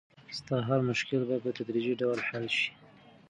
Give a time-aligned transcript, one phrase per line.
[0.37, 2.69] ستا هر مشکل به په تدریجي ډول حل شي.